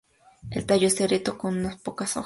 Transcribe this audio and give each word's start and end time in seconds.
El 0.49 0.65
tallo 0.65 0.87
es 0.87 0.99
erecto, 0.99 1.37
con 1.37 1.59
unas 1.59 1.75
pocas 1.79 2.17
hojas. 2.17 2.19